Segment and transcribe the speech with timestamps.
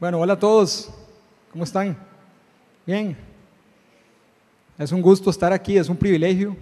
[0.00, 0.90] Bueno, hola a todos.
[1.52, 1.94] ¿Cómo están?
[2.86, 3.14] Bien.
[4.78, 6.56] Es un gusto estar aquí, es un privilegio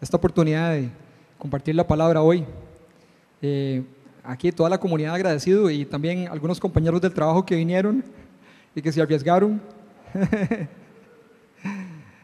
[0.00, 0.88] esta oportunidad de
[1.36, 2.46] compartir la palabra hoy.
[3.42, 3.82] Eh,
[4.24, 8.02] aquí toda la comunidad agradecido y también algunos compañeros del trabajo que vinieron
[8.74, 9.60] y que se arriesgaron.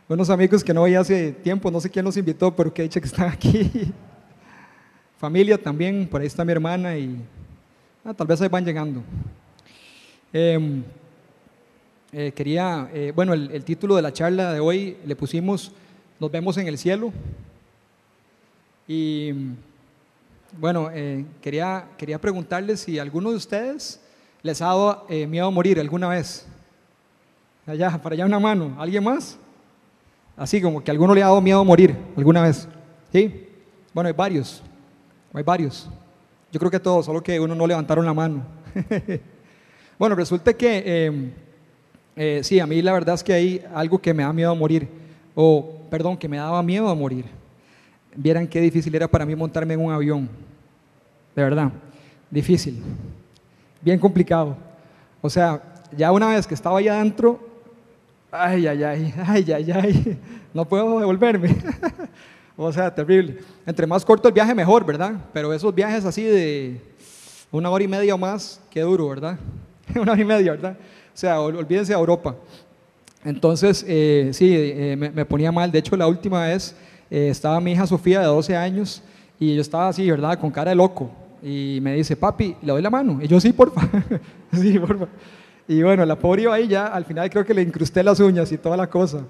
[0.08, 3.02] Buenos amigos que no veía hace tiempo, no sé quién los invitó, pero que dicho
[3.02, 3.92] que están aquí.
[5.18, 7.22] Familia también, por ahí está mi hermana y
[8.02, 9.02] ah, tal vez ahí van llegando.
[10.32, 10.84] Em,
[12.12, 15.72] eh, quería, eh, bueno, el, título de la charla de hoy le pusimos
[16.20, 17.12] Nos vemos en el cielo.
[18.86, 19.32] Y
[20.58, 24.00] bueno, eh, quería, quería preguntarles si alguno de ustedes
[24.42, 26.46] les ha dado miedo a morir alguna vez.
[27.66, 28.74] Allá, para allá una mano.
[28.78, 29.38] ¿Alguien más?
[30.36, 32.68] Así como que alguno le ha dado miedo a morir alguna vez.
[33.12, 33.48] ¿Sí?
[33.94, 34.62] Bueno, hay varios.
[35.32, 35.88] Hay varios.
[36.50, 38.42] Yo creo que todos, solo que uno no levantaron la mano.
[39.98, 41.32] bueno, resulta que
[42.20, 44.54] eh, sí, a mí la verdad es que hay algo que me da miedo a
[44.54, 44.88] morir,
[45.36, 47.24] o perdón, que me daba miedo a morir.
[48.16, 50.28] Vieran qué difícil era para mí montarme en un avión,
[51.36, 51.70] de verdad,
[52.28, 52.82] difícil,
[53.80, 54.56] bien complicado.
[55.20, 55.62] O sea,
[55.96, 57.38] ya una vez que estaba allá adentro,
[58.32, 60.18] ay, ay, ay, ay, ay, ay,
[60.52, 61.56] no puedo devolverme.
[62.56, 63.38] o sea, terrible.
[63.64, 65.14] Entre más corto el viaje, mejor, ¿verdad?
[65.32, 66.80] Pero esos viajes así de
[67.52, 69.38] una hora y media o más, qué duro, ¿verdad?
[70.00, 70.76] una hora y media, ¿verdad?
[71.14, 72.36] O sea, olvídense de Europa.
[73.24, 75.70] Entonces, eh, sí, eh, me, ponía mal.
[75.70, 76.74] De hecho, la última vez
[77.10, 79.02] eh, estaba mi hija Sofía de 12 años
[79.38, 80.38] y yo estaba así, ¿verdad?
[80.38, 81.10] Con cara de loco.
[81.42, 83.18] Y me dice, papi, ¿le doy la mano?
[83.22, 83.88] Y yo, sí, porfa.
[84.52, 85.06] sí, porfa.
[85.66, 88.50] Y bueno, la pobre iba ahí ya, al final creo que le incrusté las uñas
[88.52, 89.24] y toda la cosa.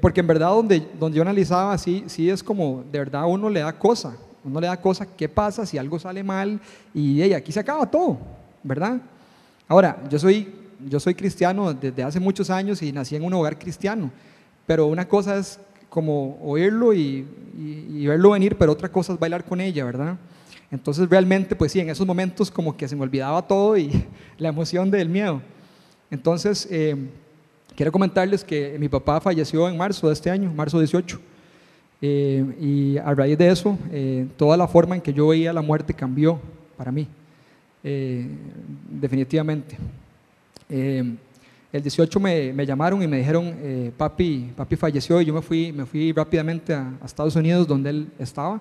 [0.00, 3.60] porque en verdad donde, donde yo analizaba, sí, sí es como, de verdad uno le
[3.60, 6.60] da cosa, uno le da cosa, ¿qué pasa si algo sale mal?
[6.92, 8.18] Y hey, aquí se acaba todo,
[8.62, 9.00] ¿verdad?
[9.68, 10.48] Ahora, yo soy
[10.88, 14.10] yo soy cristiano desde hace muchos años y nací en un hogar cristiano,
[14.66, 17.26] pero una cosa es como oírlo y,
[18.06, 20.16] verlo venir, pero otra cosa es bailar con ella, ¿verdad?
[20.70, 24.04] Entonces realmente, pues sí, en esos momentos como que se me olvidaba todo y
[24.38, 25.40] la emoción del miedo.
[26.10, 26.96] Entonces, eh,
[27.76, 31.20] quiero comentarles que mi papá falleció en marzo de este año, marzo 18.
[32.02, 35.62] Eh, y a raíz de eso, eh, toda la forma en que yo veía la
[35.62, 36.40] muerte cambió
[36.76, 37.06] para mí,
[37.84, 39.76] definitivamente.
[40.68, 41.14] Eh,
[41.72, 45.72] el 18 me, llamaron y me dijeron, eh, papi, papi falleció y yo me fui,
[45.72, 48.60] me fui rápidamente a, Estados Unidos donde él estaba,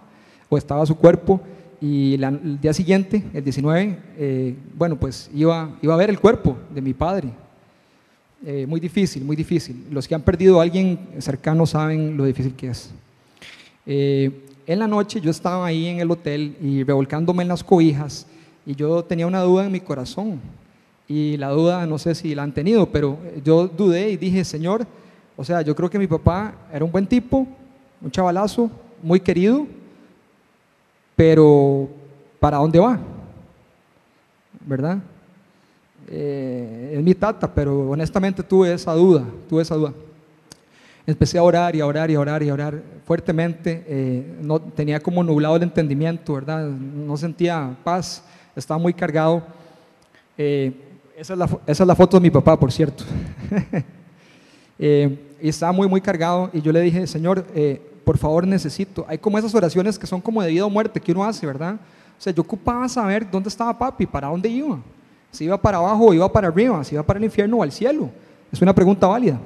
[0.50, 1.40] o estaba su cuerpo,
[1.80, 6.58] y el día siguiente, el 19, eh, bueno, pues iba, iba a ver el cuerpo
[6.74, 7.30] de mi padre.
[8.68, 9.86] muy difícil, muy difícil.
[9.92, 12.92] Los que han perdido a alguien cercano saben lo difícil que es.
[13.86, 18.28] en la noche yo estaba ahí en el hotel y revolcándome en las cobijas
[18.66, 20.40] y yo tenía una duda en mi corazón
[21.08, 24.88] y la duda no sé si la han tenido, pero yo dudé y dije, Señor,
[25.36, 27.48] o sea, yo creo que mi papá era un buen tipo,
[28.02, 28.70] un chavalazo,
[29.02, 29.68] muy querido,
[31.16, 31.90] pero
[32.40, 33.00] ¿para dónde va?
[34.66, 35.00] ¿Verdad?
[36.08, 39.94] Eh, es mi tata, pero honestamente tuve esa duda, tuve esa duda.
[41.06, 44.60] Empecé a orar y a orar y a orar y a orar fuertemente, eh, no,
[44.62, 46.70] tenía como nublado el entendimiento, ¿verdad?
[46.70, 48.24] No sentía paz,
[48.56, 49.44] estaba muy cargado.
[50.38, 50.72] Eh,
[51.16, 51.34] esa
[51.68, 53.04] es, la, foto de mi papá, por cierto.
[54.80, 59.06] Eh, y estaba muy, muy cargado y yo le dije, Señor, eh, por favor necesito.
[59.08, 61.76] Hay como esas oraciones que son como de vida o muerte que uno hace, ¿verdad?
[61.76, 64.80] O sea, yo ocupaba saber dónde estaba papi, para dónde iba.
[65.32, 67.72] Si iba para abajo o iba para arriba, si iba para el infierno o al
[67.72, 68.10] cielo.
[68.52, 69.40] Es una pregunta válida.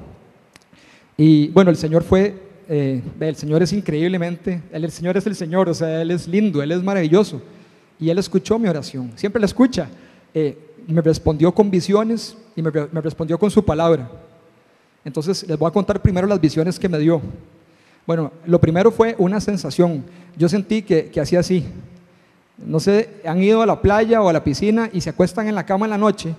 [1.16, 2.34] Y bueno, el Señor fue,
[2.68, 6.62] eh, el Señor es increíblemente, el Señor es el Señor, o sea, Él es lindo,
[6.62, 7.42] Él es maravilloso.
[7.98, 9.88] Y Él escuchó mi oración, siempre la escucha
[10.88, 14.10] me respondió con visiones y me, respondió con su palabra.
[15.04, 17.20] Entonces les voy a contar primero las visiones que me dio.
[18.06, 20.02] Bueno, lo primero fue una sensación.
[20.36, 21.66] Yo sentí que, que hacía así.
[22.56, 25.54] No sé, han ido a la playa o a la piscina y se acuestan en
[25.54, 26.34] la cama en la noche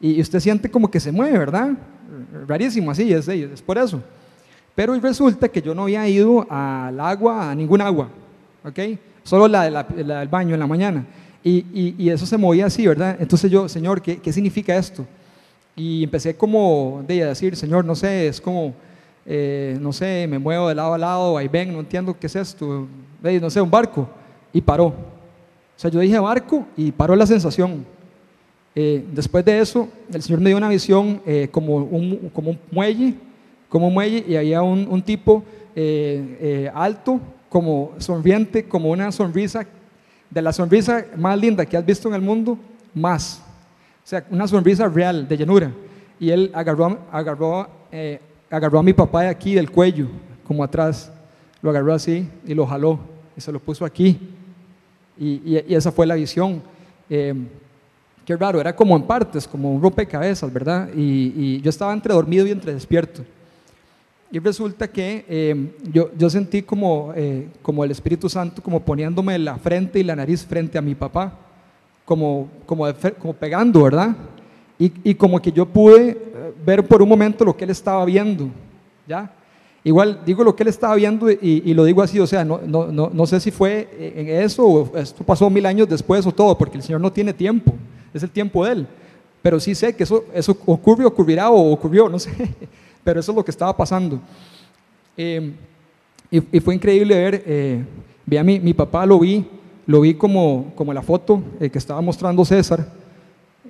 [0.00, 1.70] y usted siente como que se mueve, ¿verdad?
[2.48, 4.02] Rarísimo así, es, es por eso.
[4.74, 8.08] Pero resulta que yo no había ido al agua, a ningún agua,
[8.64, 8.78] ¿ok?
[9.22, 11.06] Solo la, la del baño en la mañana.
[11.44, 13.16] Y, eso se movía así, ¿verdad?
[13.18, 15.04] Entonces yo, Señor, ¿qué, significa esto?
[15.74, 18.74] Y empecé como de decir, Señor, no sé, es como,
[19.26, 22.36] eh, no sé, me muevo de lado a lado, ahí ven, no entiendo qué es
[22.36, 22.86] esto,
[23.22, 24.08] no sé, un barco,
[24.52, 24.86] y paró.
[24.86, 24.94] O
[25.76, 27.84] sea, yo dije barco y paró la sensación.
[28.74, 32.58] Eh, después de eso, el Señor me dio una visión eh, como, un, como un
[32.70, 33.14] muelle,
[33.68, 35.42] como un muelle, y había un, un tipo
[36.74, 37.18] alto,
[37.52, 39.66] como sonriente, como una sonrisa
[40.30, 42.58] de la sonrisa más linda que has visto en el mundo,
[42.94, 43.42] más.
[44.02, 45.70] O sea, una sonrisa real, de llenura.
[46.18, 48.18] Y él agarró, agarró, eh,
[48.50, 50.06] agarró a mi papá de aquí, del cuello,
[50.46, 51.12] como atrás.
[51.60, 52.98] Lo agarró así y lo jaló
[53.36, 54.18] y se lo puso aquí.
[55.18, 56.62] Y, esa fue la visión.
[57.10, 57.34] Eh,
[58.24, 60.88] qué raro, era como en partes, como un rompecabezas, ¿verdad?
[60.96, 63.22] Y, yo estaba entre dormido y entre despierto.
[64.32, 67.14] Y resulta que eh, yo, yo, sentí como,
[67.60, 71.38] como el Espíritu Santo como poniéndome la frente y la nariz frente a mi papá
[72.04, 72.84] como, como,
[73.18, 74.14] como pegando, ¿verdad?
[74.78, 76.18] Y, y, como que yo pude eh,
[76.64, 78.48] ver por un momento lo que él estaba viendo,
[79.06, 79.32] ¿ya?
[79.84, 82.60] Igual digo lo que él estaba viendo y, y lo digo así, o sea, no,
[82.64, 86.32] no, no, no, sé si fue en eso o esto pasó mil años después o
[86.32, 87.74] todo, porque el Señor no tiene tiempo,
[88.14, 88.86] es el tiempo de Él.
[89.40, 92.30] Pero sí sé que eso, eso ocurrió, ocurrirá o ocurrió, no sé,
[93.04, 94.20] pero eso es lo que estaba pasando.
[95.16, 95.52] Eh,
[96.30, 97.84] y, fue increíble ver, eh,
[98.24, 99.44] vi a mi, mi papá, lo vi,
[99.86, 102.86] lo vi como, como la foto eh, que estaba mostrando César.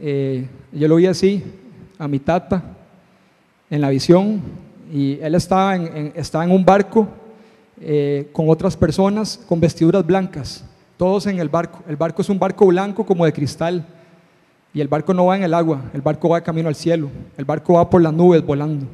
[0.01, 1.43] Eh, yo lo vi así,
[1.99, 2.63] a mi tata,
[3.71, 4.41] en la visión,
[4.93, 7.09] y él estaba en, estaba en un barco
[7.81, 10.65] eh, con otras personas con vestiduras blancas,
[10.97, 11.83] todos en el barco.
[11.89, 13.87] El barco es un barco blanco como de cristal,
[14.75, 17.45] y el barco no va en el agua, el barco va camino al cielo, el
[17.45, 18.87] barco va por las nubes volando.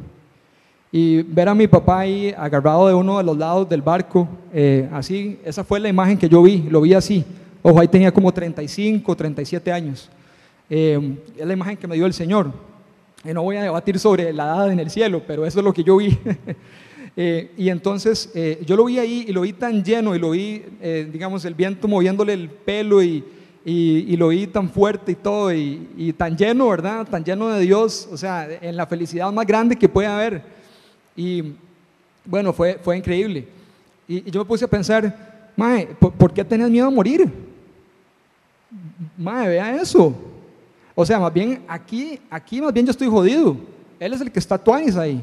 [0.90, 4.88] Y ver a mi papá ahí agarrado de uno de los lados del barco, eh,
[4.92, 7.24] así, esa fue la imagen que yo vi, lo vi así.
[7.60, 10.08] Ojo, ahí tenía como 35, 37 años.
[10.70, 12.50] Eh, es la imagen que me dio el Señor.
[13.22, 15.72] Y no voy a debatir sobre la edad en el cielo, pero eso es lo
[15.72, 16.16] que yo vi.
[17.20, 18.32] Eh, y entonces
[18.64, 20.62] yo lo vi ahí y lo vi tan lleno y lo vi,
[21.10, 23.24] digamos, el viento moviéndole el pelo y,
[23.64, 27.08] y, lo vi tan fuerte y todo y, y tan lleno, ¿verdad?
[27.08, 30.57] Tan lleno de Dios, o sea, en la felicidad más grande que puede haber.
[31.18, 31.52] Y
[32.24, 33.48] bueno, fue, fue increíble.
[34.06, 37.28] Y, yo me puse a pensar, Mae, ¿por, qué tenés miedo a morir?
[39.16, 40.14] Mae, vea eso.
[40.94, 43.56] O sea, más bien aquí, aquí más bien yo estoy jodido.
[43.98, 45.20] Él es el que está tuanis ahí.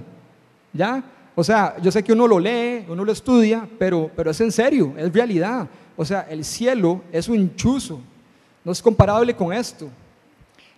[0.74, 1.01] ¿Ya?
[1.33, 4.51] O sea, yo sé que uno lo lee, uno lo estudia, pero, pero es en
[4.51, 5.65] serio, es realidad.
[5.95, 8.01] O sea, el cielo es un chuzo,
[8.65, 9.88] no es comparable con esto.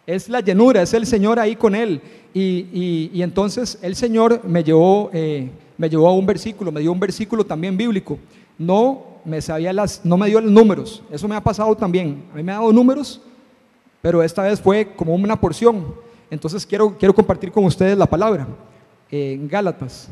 [0.07, 2.01] Es la llenura, es el Señor ahí con él.
[2.33, 6.94] Y, y, entonces el Señor me llevó, eh, me llevó a un versículo, me dio
[6.94, 8.18] un versículo también bíblico.
[8.57, 12.24] No me, sabía las, no me dio los números, eso me ha pasado también.
[12.31, 13.19] A mí me ha dado números,
[14.01, 15.94] pero esta vez fue como una porción.
[16.31, 18.48] Entonces quiero, quiero compartir con ustedes la palabra.
[19.12, 20.07] En Gálatas.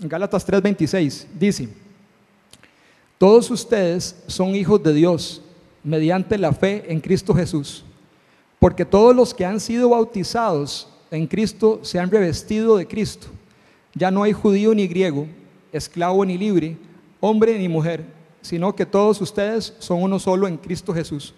[0.00, 1.68] En Gálatas 3:26 dice,
[3.18, 5.42] todos ustedes son hijos de Dios
[5.84, 7.84] mediante la fe en Cristo Jesús.
[8.58, 13.26] Porque todos los que han sido bautizados en Cristo se han revestido de Cristo.
[13.94, 15.26] Ya no hay judío ni griego,
[15.72, 16.76] esclavo ni libre,
[17.20, 18.04] hombre ni mujer,
[18.40, 21.34] sino que todos ustedes son uno solo en Cristo Jesús.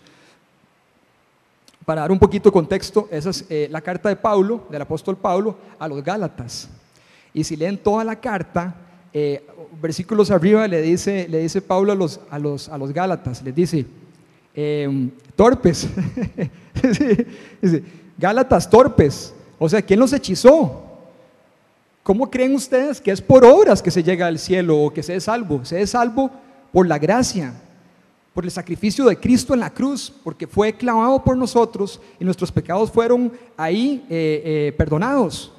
[1.84, 5.16] Para dar un poquito de contexto, esa es eh, la carta de Pablo, del apóstol
[5.16, 6.68] Pablo, a los Gálatas.
[7.34, 8.74] Y si leen toda la carta,
[9.12, 9.44] eh,
[9.82, 13.54] versículos arriba le dice, le dice Pablo a los, a, los, a los Gálatas, les
[13.54, 13.86] dice,
[14.54, 15.88] Em, torpes.
[18.18, 19.34] Gálatas torpes.
[19.58, 20.82] O sea, ¿quién los hechizó?
[22.04, 25.16] ¿Cómo creen ustedes que es por obras que se llega al cielo o que se
[25.16, 25.64] es salvo?
[25.64, 26.30] Se es salvo
[26.72, 27.54] por la gracia,
[28.32, 32.52] por el sacrificio de Cristo en la cruz, porque fue clavado por nosotros y nuestros
[32.52, 35.50] pecados fueron ahí eh, eh, perdonados.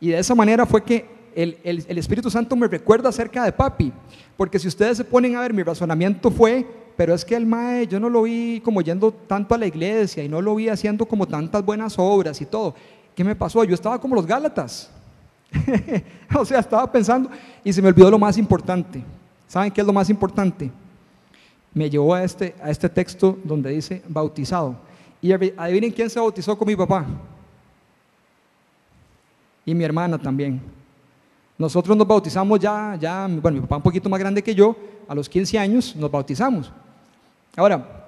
[0.00, 3.92] Y de esa manera fue que el, el Espíritu Santo me recuerda acerca de papi,
[4.36, 6.66] porque si ustedes se ponen a ver, mi razonamiento fue
[6.98, 10.24] pero es que el Mae yo no lo vi como yendo tanto a la iglesia
[10.24, 12.74] y no lo vi haciendo como tantas buenas obras y todo.
[13.14, 13.62] ¿Qué me pasó?
[13.62, 14.90] Yo estaba como los Gálatas.
[16.36, 17.30] o sea, estaba pensando
[17.62, 19.04] y se me olvidó lo más importante.
[19.46, 20.72] ¿Saben qué es lo más importante?
[21.72, 24.74] Me llevó a este, a este texto donde dice bautizado.
[25.22, 27.06] Y adivinen quién se bautizó con mi papá.
[29.64, 30.60] Y mi hermana también.
[31.56, 34.74] Nosotros nos bautizamos ya, ya, bueno, mi papá un poquito más grande que yo,
[35.06, 36.72] a los 15 años nos bautizamos.
[37.56, 38.06] Ahora,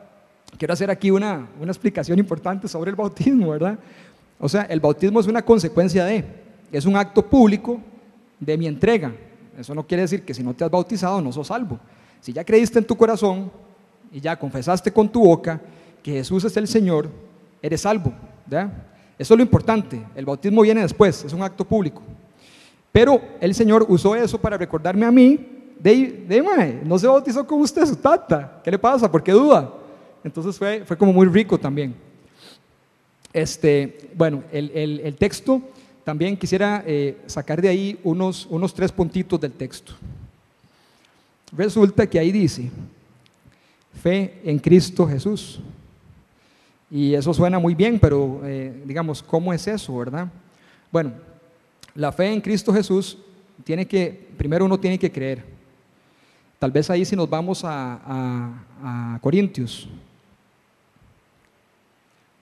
[0.58, 3.78] quiero hacer aquí una, una explicación importante sobre el bautismo, ¿verdad?
[4.38, 6.24] O sea, el bautismo es una consecuencia de,
[6.72, 7.80] es un acto público
[8.38, 9.12] de mi entrega.
[9.58, 11.78] Eso no quiere decir que si no te has bautizado no sos salvo.
[12.20, 13.50] Si ya creíste en tu corazón
[14.12, 15.60] y ya confesaste con tu boca
[16.02, 17.10] que Jesús es el Señor,
[17.60, 18.12] eres salvo.
[18.46, 18.72] ¿verdad?
[19.18, 20.02] Eso es lo importante.
[20.14, 22.02] El bautismo viene después, es un acto público.
[22.92, 27.86] Pero el Señor usó eso para recordarme a mí de, no se bautizó con usted
[27.86, 28.60] su tata.
[28.62, 29.10] ¿Qué le pasa?
[29.10, 29.72] ¿Por qué duda?
[30.22, 31.94] Entonces fue, fue como muy rico también.
[33.32, 35.62] Este, bueno, el, el, el texto
[36.04, 39.92] también quisiera eh, sacar de ahí unos, unos tres puntitos del texto.
[41.52, 42.70] Resulta que ahí dice,
[44.02, 45.60] fe en Cristo Jesús.
[46.90, 50.28] Y eso suena muy bien, pero eh, digamos, ¿cómo es eso, verdad?
[50.90, 51.12] Bueno,
[51.94, 53.16] la fe en Cristo Jesús
[53.62, 55.59] tiene que, primero uno tiene que creer.
[56.60, 59.88] Tal vez ahí si nos vamos a, a Corintios,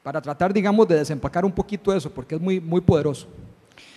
[0.02, 3.26] para tratar, digamos, de desempacar un poquito eso, porque es muy, muy poderoso.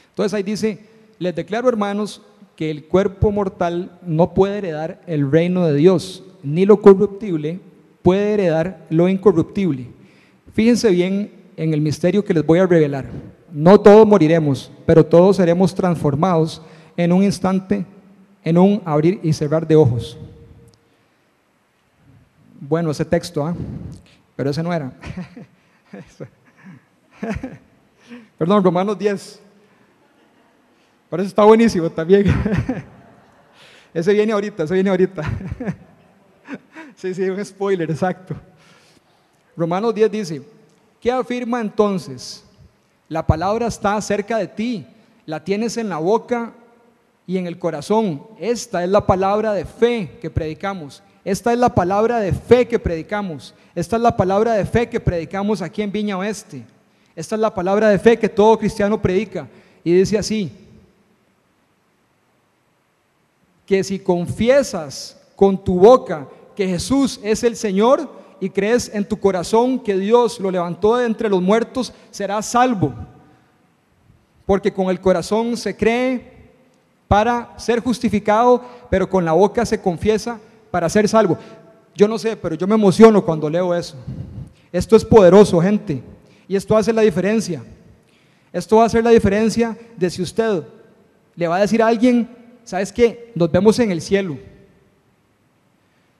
[0.10, 0.80] Entonces ahí dice,
[1.20, 2.22] les declaro hermanos
[2.56, 7.60] que el cuerpo mortal no puede heredar el reino de Dios, ni lo corruptible
[8.02, 9.88] puede heredar lo incorruptible.
[10.54, 13.06] Fíjense bien en el misterio que les voy a revelar.
[13.52, 16.62] No todos moriremos, pero todos seremos transformados
[16.98, 17.86] en un instante,
[18.44, 20.18] en un abrir y cerrar de ojos.
[22.60, 23.56] Bueno, ese texto, ¿ah?
[24.36, 24.92] pero ese no era.
[28.38, 29.40] Perdón, Romanos 10.
[31.10, 32.26] Por eso está buenísimo también.
[33.94, 35.22] Ese viene ahorita, ese viene ahorita.
[36.96, 38.36] Sí, sí, un spoiler, exacto.
[39.58, 40.42] Romanos 10 dice,
[41.02, 42.46] ¿qué afirma entonces?
[43.10, 44.88] La palabra está cerca de ti,
[45.26, 46.54] la tienes en la boca
[47.32, 48.22] y en el corazón.
[48.38, 51.02] Esta es la palabra de fe que predicamos.
[51.24, 53.54] Esta es la palabra de fe que predicamos.
[53.74, 56.66] Esta es la palabra de fe que predicamos aquí en Viña Oeste.
[57.16, 59.48] Esta es la palabra de fe que todo cristiano predica.
[59.82, 60.52] Y dice así,
[63.66, 68.12] que si confiesas con tu boca que Jesús es el Señor
[68.42, 72.94] y crees en tu corazón que Dios lo levantó de entre los muertos, serás salvo.
[74.46, 76.41] Porque con el corazón se cree
[77.12, 80.40] para ser justificado, pero con la boca se confiesa
[80.72, 81.38] para ser salvo.
[81.94, 83.98] Yo no sé, pero yo me emociono cuando leo eso.
[84.72, 86.02] Esto es poderoso, gente.
[86.48, 87.62] Y esto hace la diferencia.
[88.54, 90.64] Esto va a hacer la diferencia de si usted
[91.36, 92.30] le va a decir a alguien,
[92.64, 93.34] ¿sabes qué?
[93.36, 94.38] Nos vemos en el cielo.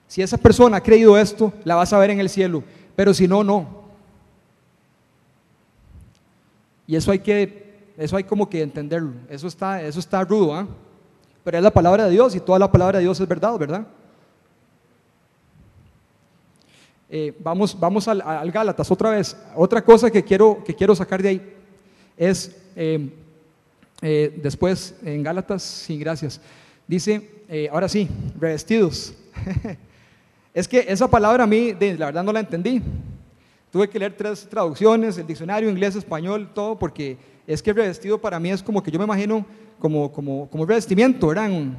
[0.06, 2.62] Si esa persona ha creído esto, la vas a ver en el cielo.
[2.94, 3.66] Pero si no, no.
[6.86, 9.12] Y eso hay que, eso hay como que entenderlo.
[9.28, 10.66] Eso está, eso está rudo, ¿ah?
[11.44, 13.86] Pero es la palabra de Dios y toda la palabra de Dios es verdad, ¿verdad?
[17.14, 19.36] Eh, vamos, vamos al, Gálatas otra vez.
[19.54, 21.54] Otra cosa que quiero, que quiero sacar de ahí
[22.16, 23.10] es, eh,
[24.00, 26.40] eh, después en Gálatas, sin gracias,
[26.86, 27.28] dice,
[27.70, 28.08] ahora sí,
[28.38, 29.12] revestidos.
[30.54, 32.80] es que esa palabra a mí, la verdad no la entendí.
[33.72, 38.38] Tuve que leer tres traducciones, el diccionario, inglés, español, todo, porque es que revestido para
[38.38, 39.44] mí es como que yo me imagino
[39.80, 41.50] como, como, como revestimiento, ¿verdad?
[41.50, 41.76] En,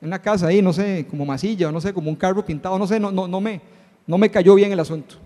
[0.00, 2.98] una casa ahí, no sé, como masilla, no sé, como un carro pintado, no sé,
[3.00, 3.60] no, no, no me
[4.08, 5.16] no me cayó bien el asunto.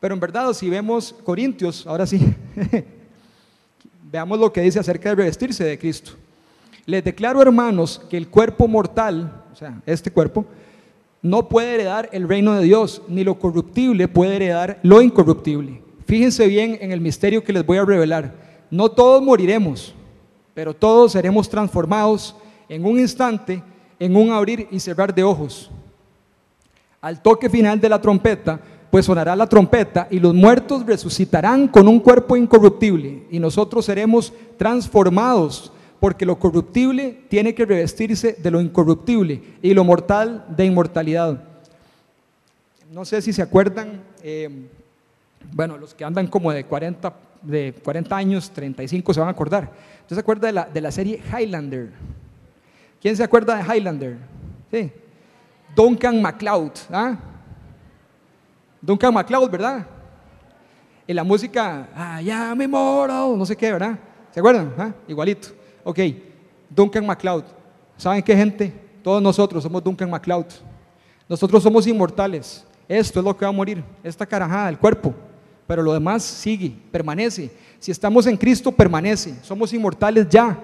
[0.00, 2.18] Pero en verdad, si vemos Corintios, ahora sí,
[4.10, 6.12] veamos lo que dice acerca de revestirse de Cristo.
[6.86, 10.46] Les declaro, hermanos, que el cuerpo mortal, o sea, este cuerpo,
[11.22, 15.82] no puede heredar el reino de Dios, ni lo corruptible puede heredar lo incorruptible.
[16.06, 18.34] Fíjense bien en el misterio que les voy a revelar.
[18.70, 19.94] No todos moriremos,
[20.54, 22.36] pero todos seremos transformados
[22.68, 23.62] en un instante,
[23.98, 25.70] en un abrir y cerrar de ojos
[27.06, 28.58] al toque final de la trompeta,
[28.90, 34.32] pues sonará la trompeta y los muertos resucitarán con un cuerpo incorruptible y nosotros seremos
[34.56, 35.70] transformados
[36.06, 41.42] porque lo corruptible tiene que revestirse de lo incorruptible y lo mortal de inmortalidad.
[42.92, 44.68] No sé si se acuerdan, eh,
[45.50, 49.68] bueno, los que andan como de 40, de 40 años, 35 se van a acordar.
[50.02, 51.90] ¿Usted se acuerda de la, de la serie Highlander?
[53.02, 54.16] ¿Quién se acuerda de Highlander?
[54.70, 54.92] Sí.
[55.74, 56.70] Duncan MacLeod.
[56.92, 57.16] ¿ah?
[58.80, 59.84] Duncan MacLeod, ¿verdad?
[61.08, 63.98] En la música, ah, ya me moro, no sé qué, ¿verdad?
[64.30, 64.72] ¿Se acuerdan?
[64.78, 64.92] ¿Ah?
[65.08, 65.65] Igualito.
[65.88, 66.00] Ok,
[66.68, 67.44] Duncan MacLeod.
[67.96, 68.72] ¿Saben qué, gente?
[69.04, 70.46] Todos nosotros somos Duncan MacLeod.
[71.28, 72.66] Nosotros somos inmortales.
[72.88, 75.14] Esto es lo que va a morir, esta carajada, el cuerpo.
[75.64, 77.52] Pero lo demás sigue, permanece.
[77.78, 79.36] Si estamos en Cristo, permanece.
[79.42, 80.58] Somos inmortales ya.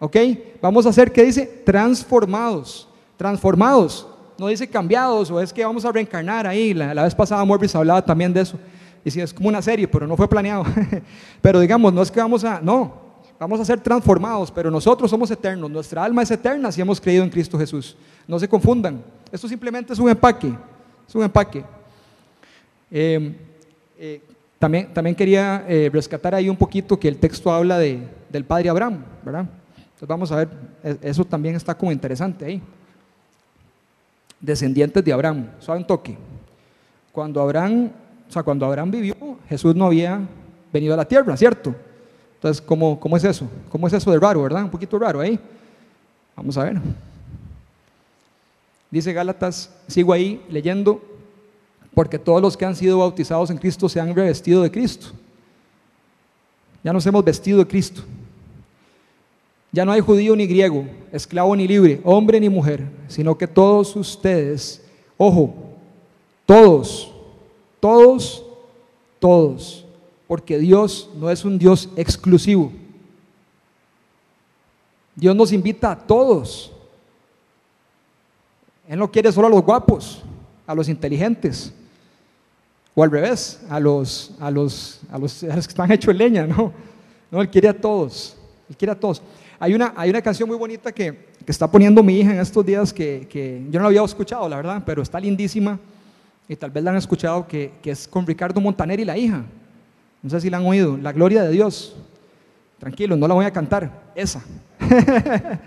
[0.00, 0.16] ¿Ok?
[0.60, 1.46] Vamos a ser, ¿qué dice?
[1.64, 2.88] Transformados.
[3.16, 6.74] Transformados no dice cambiados o es que vamos a reencarnar ahí.
[6.74, 8.58] La, vez pasada Morris hablaba también de eso.
[9.04, 10.64] Y si es como una serie, pero no fue planeado.
[11.40, 13.03] pero digamos, no es que vamos a, no,
[13.38, 15.70] vamos a ser transformados, pero nosotros somos eternos.
[15.70, 17.96] Nuestra alma es eterna si hemos creído en Cristo Jesús.
[18.26, 19.02] No se confundan.
[19.30, 20.54] Esto simplemente es un empaque.
[21.06, 21.64] Es un empaque.
[22.90, 23.36] Eh,
[23.98, 24.22] eh,
[24.58, 28.68] también, también quería eh, rescatar ahí un poquito que el texto habla de, del padre
[28.68, 29.46] Abraham, ¿verdad?
[29.76, 30.48] Entonces vamos a ver,
[30.82, 32.62] e, eso también está como interesante ahí
[34.44, 35.48] descendientes de Abraham.
[35.58, 36.16] Suave un toque.
[37.12, 37.90] Cuando Abraham,
[38.28, 39.16] o sea, cuando Abraham vivió,
[39.48, 40.20] Jesús no había
[40.72, 41.74] venido a la tierra, ¿cierto?
[42.44, 43.48] Entonces, ¿cómo, ¿cómo es eso?
[43.70, 44.64] ¿Cómo es eso de raro, verdad?
[44.64, 45.40] Un poquito raro ahí.
[46.36, 46.78] Vamos a ver.
[48.90, 51.02] Dice Gálatas, sigo ahí leyendo,
[51.94, 55.06] porque todos los que han sido bautizados en Cristo se han revestido de Cristo.
[56.82, 58.02] Ya nos hemos vestido de Cristo.
[59.72, 63.96] Ya no hay judío ni griego, esclavo ni libre, hombre ni mujer, sino que todos
[63.96, 64.84] ustedes,
[65.16, 65.54] ojo,
[66.44, 67.10] todos,
[67.80, 68.44] todos,
[69.18, 69.83] todos,
[70.34, 72.72] porque Dios no es un Dios exclusivo.
[75.14, 76.72] Dios nos invita a todos.
[78.88, 80.24] Él no quiere solo a los guapos,
[80.66, 81.72] a los inteligentes,
[82.96, 86.72] o al revés, a los, a los, a los, que están hechos leña, no.
[87.30, 88.36] No, Él quiere a todos.
[88.68, 89.22] Él quiere a todos.
[89.60, 92.92] Hay una, hay una canción muy bonita que, está poniendo mi hija en estos días
[92.92, 95.78] que, yo no la había escuchado, la verdad, pero está lindísima
[96.48, 99.44] y tal vez la han escuchado, que, que es con Ricardo Montaner y la hija.
[100.24, 100.96] No sé si la han oído.
[100.96, 101.94] La gloria de Dios.
[102.78, 104.10] Tranquilo, no la voy a cantar.
[104.14, 104.42] Esa.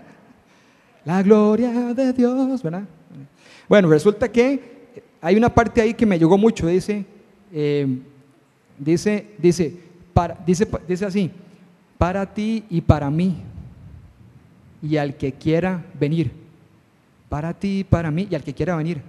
[1.05, 2.83] la gloria de Dios, ¿verdad?
[3.69, 6.65] Bueno, resulta que hay una parte ahí que me llegó mucho.
[6.65, 7.05] Dice,
[7.53, 7.99] eh,
[8.79, 9.77] dice, dice,
[10.11, 11.29] para, dice, dice así,
[11.99, 13.43] para ti y para mí
[14.81, 16.31] y al que quiera venir.
[17.29, 19.03] Para ti para mí y al que quiera venir.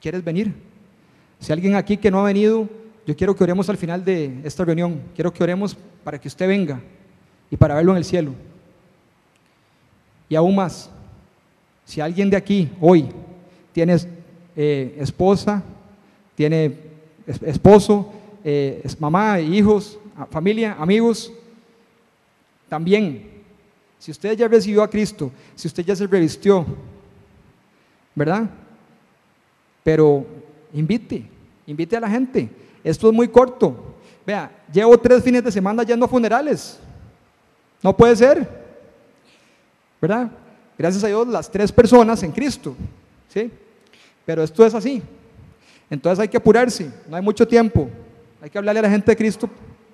[0.00, 0.54] ¿Quieres venir?
[1.40, 2.68] Si alguien aquí que no ha venido,
[3.06, 5.00] yo quiero que oremos al final de esta reunión.
[5.14, 6.80] Quiero que oremos para que usted venga
[7.50, 8.32] y para verlo en el cielo.
[10.28, 10.88] Y aún más,
[11.84, 13.08] si alguien de aquí hoy
[13.72, 13.96] tiene
[14.56, 15.62] eh, esposa,
[16.34, 16.76] tiene
[17.42, 18.12] esposo,
[18.44, 19.98] eh, mamá, hijos,
[20.30, 21.32] familia, amigos,
[22.68, 23.30] también,
[23.98, 26.64] si usted ya recibió a Cristo, si usted ya se revistió,
[28.14, 28.48] ¿verdad?
[29.84, 30.24] Pero
[30.72, 31.26] invite,
[31.66, 32.61] invite a la gente.
[32.84, 33.94] Esto es muy corto.
[34.26, 36.78] Vea, llevo tres fines de semana yendo a funerales.
[37.82, 38.48] No puede ser.
[40.00, 40.30] ¿Verdad?
[40.78, 42.74] Gracias a Dios, las tres personas en Cristo.
[43.28, 43.50] ¿Sí?
[44.24, 45.02] Pero esto es así.
[45.90, 46.90] Entonces hay que apurarse.
[47.08, 47.88] No hay mucho tiempo.
[48.40, 49.48] Hay que hablarle a la gente de Cristo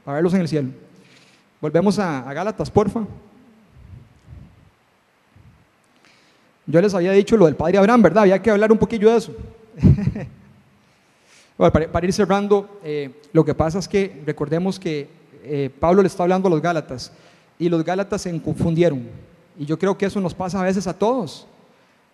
[0.05, 0.69] para verlos en el cielo.
[1.61, 3.05] Volvemos a, a Gálatas, porfa.
[6.67, 8.23] Yo les había dicho lo del padre Abraham, ¿verdad?
[8.25, 9.33] Había que hablar un poquillo de eso.
[11.59, 15.09] para, ir cerrando, eh, lo que pasa es que recordemos que
[15.43, 17.13] eh, Pablo le está hablando a los Gálatas
[17.59, 19.09] y los Gálatas se confundieron.
[19.59, 21.49] Y yo creo que eso nos pasa a veces a todos.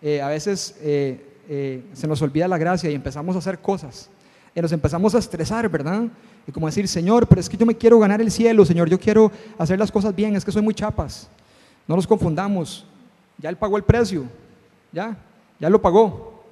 [0.01, 4.09] Eh, a veces se nos olvida la gracia y empezamos a hacer cosas.
[4.55, 6.05] Y nos empezamos a estresar, ¿verdad?
[6.47, 8.99] Y como decir, Señor, pero es que yo me quiero ganar el cielo, Señor, yo
[8.99, 11.29] quiero hacer las cosas bien, es que soy muy chapas.
[11.87, 12.87] No nos confundamos.
[13.37, 14.23] Ya Él pagó el precio.
[14.91, 15.15] Ya,
[15.59, 16.43] ya lo pagó.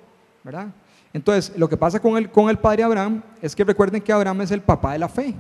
[0.44, 0.68] ¿Verdad?
[1.14, 4.42] Entonces, lo que pasa con el, con el padre Abraham es que recuerden que Abraham
[4.42, 5.36] es el papá de la fe.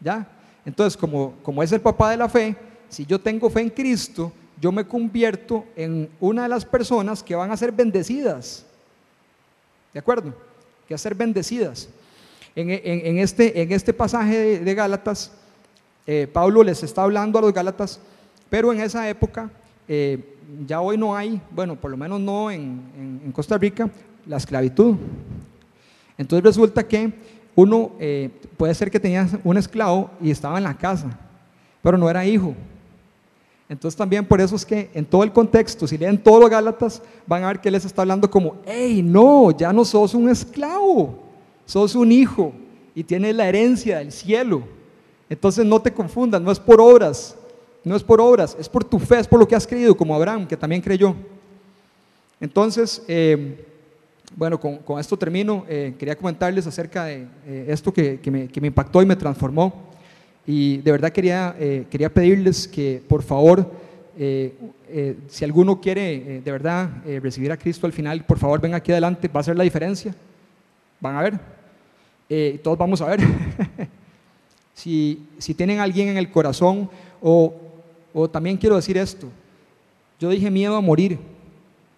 [0.00, 0.26] ¿Ya?
[0.64, 2.56] Entonces, como, como es el papá de la fe,
[2.88, 7.34] si yo tengo fe en Cristo, yo me convierto en una de las personas que
[7.34, 8.64] van a ser bendecidas.
[9.92, 10.34] ¿De acuerdo?
[10.88, 11.88] Que a ser bendecidas.
[12.54, 15.32] En, en, este, en este pasaje de, Gálatas,
[16.06, 18.00] eh, Pablo les está hablando a los Gálatas,
[18.48, 19.50] pero en esa época,
[19.88, 23.90] eh, ya hoy no hay, bueno, por lo menos no en, en Costa Rica,
[24.26, 24.96] la esclavitud.
[26.18, 27.12] Entonces resulta que
[27.54, 31.18] uno eh, puede ser que tenía un esclavo y estaba en la casa,
[31.82, 32.54] pero no era hijo.
[33.68, 37.02] Entonces también por eso es que en todo el contexto, si leen todos los Gálatas,
[37.26, 41.18] van a ver que les está hablando como, hey, no, ya no sos un esclavo,
[41.64, 42.52] sos un hijo
[42.94, 44.62] y tienes la herencia del cielo.
[45.28, 47.34] Entonces no te confundas, no es por obras,
[47.84, 50.14] no es por obras, es por tu fe, es por lo que has creído, como
[50.14, 51.14] Abraham, que también creyó.
[52.38, 53.71] Entonces, eh,
[54.36, 55.64] bueno, con, esto termino.
[55.68, 59.90] Eh, quería comentarles acerca de eh, esto que, me, impactó y me transformó.
[60.46, 63.70] Y de verdad quería, eh, quería pedirles que, por favor,
[65.28, 66.90] si alguno quiere de verdad
[67.22, 70.14] recibir a Cristo al final, por favor, ven aquí adelante, va a ser la diferencia.
[71.00, 72.60] Van a ver.
[72.62, 73.20] todos vamos a ver.
[74.74, 76.90] si, si tienen alguien en el corazón,
[77.22, 77.54] o,
[78.12, 79.28] o también quiero decir esto,
[80.20, 81.18] yo dije miedo a morir,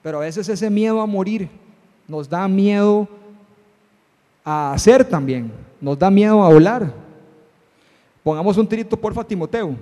[0.02, 1.48] pero a veces ese miedo a morir
[2.06, 3.08] nos da miedo
[4.44, 6.92] a hacer también, nos da miedo a volar.
[8.22, 9.76] Pongamos un tirito, porfa, Timoteo.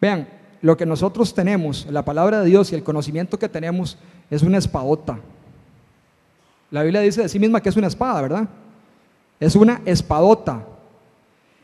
[0.00, 0.28] Vean,
[0.62, 3.98] lo que nosotros tenemos, la palabra de Dios y el conocimiento que tenemos
[4.30, 5.18] es una espadota.
[6.70, 8.48] La Biblia dice de sí misma que es una espada, ¿verdad?
[9.38, 10.64] Es una espadota.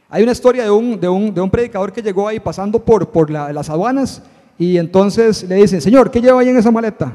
[0.09, 4.23] Hay una historia de un, predicador que llegó ahí pasando por, las aduanas
[4.59, 7.13] y entonces le dicen, Señor, ¿qué lleva ahí en esa maleta?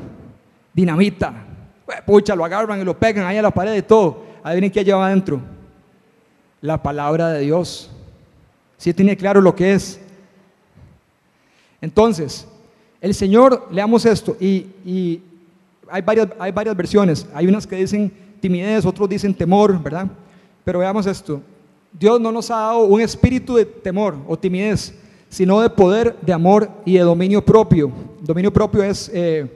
[0.73, 1.33] Dinamita.
[2.05, 4.23] pucha, lo agarran y lo pegan ahí a la pared y todo.
[4.43, 5.39] Adivinen qué lleva adentro.
[6.59, 7.89] La palabra de Dios.
[8.77, 9.99] Si tiene claro lo que es.
[11.79, 12.47] Entonces,
[12.99, 15.23] El Señor, leamos esto, y, y
[15.89, 17.27] hay, varias, hay varias versiones.
[17.33, 20.07] Hay unas que dicen timidez, otros dicen temor, ¿verdad?
[20.63, 21.41] Pero veamos esto.
[21.91, 24.93] Dios no nos ha dado un espíritu de temor o timidez,
[25.29, 27.91] sino de poder, de amor y de dominio propio.
[28.21, 29.49] Dominio propio es, eh,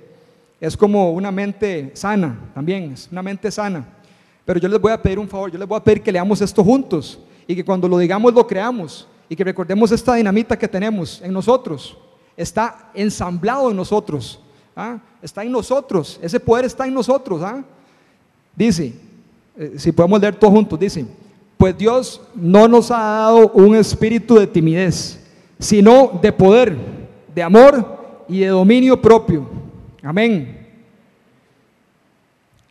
[0.60, 3.86] es como una mente sana, también, es una mente sana.
[4.45, 6.39] Pero yo les voy a pedir un favor, yo les voy a pedir que leamos
[6.41, 10.67] esto juntos y que cuando lo digamos lo creamos y que recordemos esta dinamita que
[10.67, 11.98] tenemos en nosotros.
[12.38, 14.39] Está ensamblado en nosotros.
[14.76, 15.00] ¿ah?
[15.21, 16.19] Está en nosotros.
[16.21, 17.41] Ese poder está en nosotros.
[17.41, 17.63] ¿ah?
[18.56, 18.93] Dice,
[19.58, 21.06] eh, si podemos leer todos juntos, dice,
[21.58, 25.20] pues Dios no nos ha dado un espíritu de timidez,
[25.60, 26.76] sino de poder,
[27.34, 29.48] de amor y de dominio propio.
[30.04, 30.68] Amén.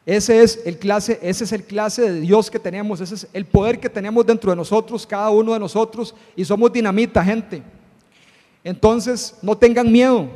[0.07, 3.47] Ese es el clase, ese es el clase de Dios que tenemos, ese es el
[3.47, 7.63] poder que tenemos dentro de nosotros, cada uno de nosotros, y somos dinamita, gente.
[8.63, 10.29] Entonces, no tengan miedo,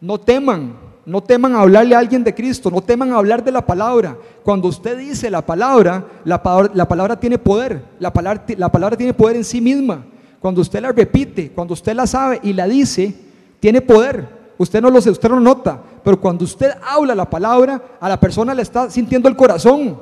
[0.00, 4.18] no teman, no teman hablarle a alguien de Cristo, no teman hablar de la palabra.
[4.42, 8.96] Cuando usted dice la palabra, la palabra, la palabra tiene poder, la palabra, la palabra
[8.96, 10.04] tiene poder en sí misma.
[10.40, 13.14] Cuando usted la repite, cuando usted la sabe y la dice,
[13.60, 14.36] tiene poder.
[14.58, 18.18] Usted no lo, usted no lo nota, pero cuando usted habla la palabra, a la
[18.18, 19.98] persona le está sintiendo el corazón.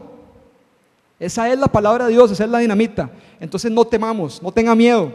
[1.18, 3.10] Esa es la palabra de Dios, esa es la dinamita.
[3.40, 5.12] Entonces no temamos, no tenga miedo.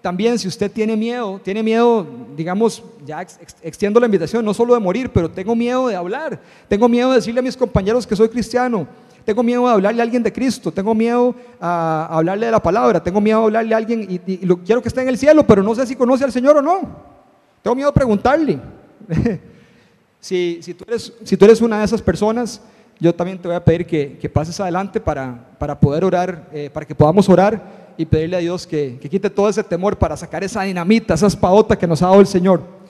[0.00, 2.06] También si usted tiene miedo, tiene miedo,
[2.36, 3.20] digamos, ya
[3.62, 7.16] extiendo la invitación, no solo de morir, pero tengo miedo de hablar, tengo miedo de
[7.16, 8.86] decirle a mis compañeros que soy cristiano,
[9.24, 13.02] tengo miedo de hablarle a alguien de Cristo, tengo miedo a hablarle de la palabra,
[13.02, 14.18] tengo miedo de hablarle a alguien y,
[14.64, 16.80] quiero que esté en el cielo, pero no sé si conoce al Señor o no.
[17.60, 18.60] Tengo miedo de preguntarle.
[20.20, 22.62] si, si, tú eres, si tú eres una de esas personas,
[23.00, 26.86] yo también te voy a pedir que, pases adelante para, para poder orar, eh, para
[26.86, 30.44] que podamos orar y pedirle a Dios que, que quite todo ese temor para sacar
[30.44, 32.77] esa dinamita, esa espadota que nos ha dado el Señor.